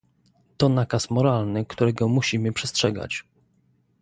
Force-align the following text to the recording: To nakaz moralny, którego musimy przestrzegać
To 0.57 0.69
nakaz 0.69 1.09
moralny, 1.09 1.65
którego 1.65 2.07
musimy 2.07 2.51
przestrzegać 2.51 3.23